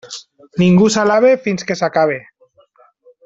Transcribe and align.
Ningú 0.61 0.87
s'alabe 0.95 1.33
fins 1.47 1.69
que 1.71 1.77
s'acabe. 1.83 2.17